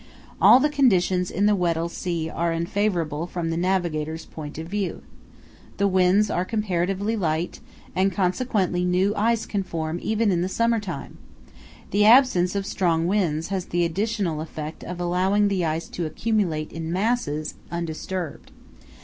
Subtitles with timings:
[0.41, 5.03] All the conditions in the Weddell Sea are unfavourable from the navigator's point of view.
[5.77, 7.59] The winds are comparatively light,
[7.95, 11.19] and consequently new ice can form even in the summer time.
[11.91, 16.71] The absence of strong winds has the additional effect of allowing the ice to accumulate
[16.73, 18.51] in masses, undisturbed.